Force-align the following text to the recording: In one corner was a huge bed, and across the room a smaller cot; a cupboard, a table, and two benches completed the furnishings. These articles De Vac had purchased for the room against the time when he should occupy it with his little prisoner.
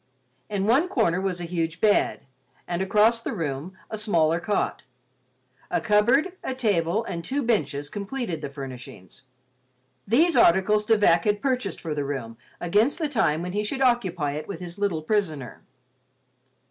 In 0.49 0.65
one 0.65 0.87
corner 0.89 1.21
was 1.21 1.39
a 1.39 1.43
huge 1.45 1.79
bed, 1.79 2.21
and 2.67 2.81
across 2.81 3.21
the 3.21 3.33
room 3.35 3.77
a 3.87 3.99
smaller 3.99 4.39
cot; 4.39 4.81
a 5.69 5.79
cupboard, 5.79 6.33
a 6.43 6.55
table, 6.55 7.03
and 7.05 7.23
two 7.23 7.43
benches 7.43 7.87
completed 7.87 8.41
the 8.41 8.49
furnishings. 8.49 9.21
These 10.07 10.35
articles 10.35 10.87
De 10.87 10.97
Vac 10.97 11.25
had 11.25 11.39
purchased 11.39 11.79
for 11.79 11.93
the 11.93 12.03
room 12.03 12.35
against 12.59 12.97
the 12.97 13.09
time 13.09 13.43
when 13.43 13.51
he 13.53 13.63
should 13.63 13.81
occupy 13.83 14.31
it 14.31 14.47
with 14.47 14.59
his 14.59 14.79
little 14.79 15.03
prisoner. 15.03 15.61